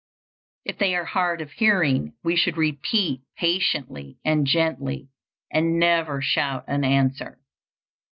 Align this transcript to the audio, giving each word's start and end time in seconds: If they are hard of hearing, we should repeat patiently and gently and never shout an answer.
If 0.65 0.79
they 0.79 0.95
are 0.95 1.05
hard 1.05 1.41
of 1.41 1.51
hearing, 1.51 2.13
we 2.23 2.35
should 2.35 2.57
repeat 2.57 3.21
patiently 3.37 4.17
and 4.25 4.47
gently 4.47 5.09
and 5.51 5.77
never 5.77 6.23
shout 6.23 6.63
an 6.67 6.83
answer. 6.83 7.39